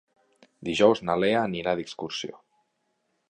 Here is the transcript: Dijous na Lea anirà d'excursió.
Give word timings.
Dijous 0.69 1.01
na 1.09 1.17
Lea 1.25 1.37
anirà 1.49 1.77
d'excursió. 1.81 2.43